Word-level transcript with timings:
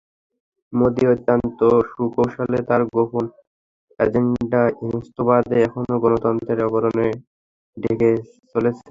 মোদি 0.73 1.03
অত্যন্ত 1.07 1.59
সুকৌশলে 1.89 2.59
তাঁর 2.67 2.81
গোপন 2.93 3.25
অ্যাজেন্ডা 3.99 4.61
হিন্দুত্ববাদকে 4.79 5.55
এখনো 5.65 5.95
গণতন্ত্রের 6.03 6.59
আবরণে 6.65 7.07
ঢেকে 7.77 8.09
চলেছেন। 8.51 8.87